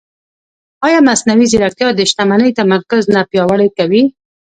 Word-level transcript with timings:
ایا 0.85 0.99
مصنوعي 1.07 1.45
ځیرکتیا 1.51 1.87
د 1.95 2.01
شتمنۍ 2.09 2.51
تمرکز 2.59 3.03
نه 3.15 3.21
پیاوړی 3.31 3.69
کوي؟ 3.77 4.03